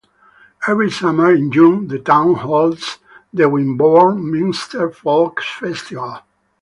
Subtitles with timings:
[0.67, 2.97] Every summer in June the town holds
[3.31, 6.21] the Wimborne Minster Folk Festival.